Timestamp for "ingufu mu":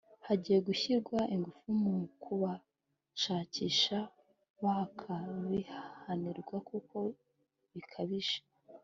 1.33-1.95